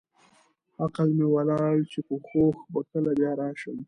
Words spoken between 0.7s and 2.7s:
عقل مې ولاړ چې په هوښ